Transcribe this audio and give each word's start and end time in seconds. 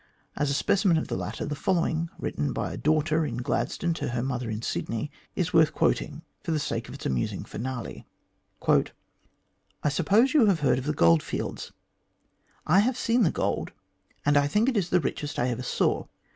As 0.35 0.49
a 0.49 0.55
specimen 0.55 0.97
of 0.97 1.09
the 1.09 1.15
latter, 1.15 1.45
the 1.45 1.53
following, 1.53 2.09
written 2.17 2.53
by 2.53 2.73
a 2.73 2.75
daughter 2.77 3.23
in 3.23 3.37
Gladstone 3.37 3.93
to 3.93 4.07
her 4.07 4.23
mother 4.23 4.49
in 4.49 4.63
Sydney, 4.63 5.11
is 5.35 5.53
worth 5.53 5.75
quoting 5.75 6.23
for 6.41 6.49
the 6.49 6.57
sake 6.57 6.87
of 6.87 6.95
its 6.95 7.05
amusing 7.05 7.45
finale:" 7.45 8.07
I 8.67 9.89
suppose 9.89 10.33
you 10.33 10.47
have 10.47 10.61
heard 10.61 10.79
of 10.79 10.85
the 10.85 10.93
goldfields. 10.93 11.71
I 12.65 12.79
have 12.79 12.97
seen 12.97 13.21
the 13.21 13.29
gold, 13.29 13.73
and 14.25 14.37
I 14.37 14.47
think 14.47 14.67
it 14.67 14.75
is 14.75 14.89
the 14.89 14.99
richest 14.99 15.37
I 15.37 15.49
ever 15.49 15.61
saw. 15.61 16.07